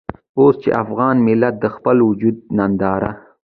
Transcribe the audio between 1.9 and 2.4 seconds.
وجود